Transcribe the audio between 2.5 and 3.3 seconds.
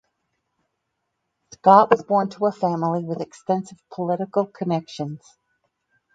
family with